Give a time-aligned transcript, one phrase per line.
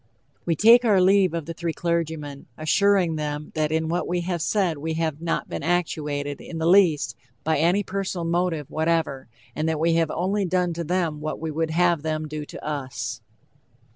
[0.47, 4.41] We take our leave of the three clergymen, assuring them that in what we have
[4.41, 9.69] said we have not been actuated, in the least, by any personal motive whatever, and
[9.69, 13.21] that we have only done to them what we would have them do to us.